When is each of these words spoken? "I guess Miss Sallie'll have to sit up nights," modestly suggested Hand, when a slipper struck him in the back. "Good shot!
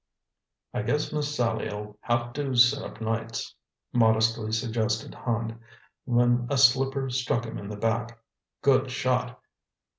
"I 0.73 0.81
guess 0.81 1.13
Miss 1.13 1.35
Sallie'll 1.37 1.95
have 2.01 2.33
to 2.33 2.55
sit 2.55 2.81
up 2.81 3.01
nights," 3.01 3.53
modestly 3.93 4.51
suggested 4.51 5.13
Hand, 5.13 5.59
when 6.05 6.47
a 6.49 6.57
slipper 6.57 7.11
struck 7.11 7.45
him 7.45 7.59
in 7.59 7.69
the 7.69 7.77
back. 7.77 8.17
"Good 8.63 8.89
shot! 8.89 9.39